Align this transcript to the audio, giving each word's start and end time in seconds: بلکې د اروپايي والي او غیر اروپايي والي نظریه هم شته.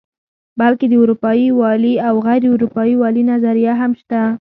بلکې 0.59 0.85
د 0.89 0.93
اروپايي 1.03 1.47
والي 1.59 1.93
او 2.07 2.15
غیر 2.25 2.43
اروپايي 2.53 2.95
والي 3.01 3.23
نظریه 3.31 3.73
هم 3.81 3.91
شته. 4.01 4.21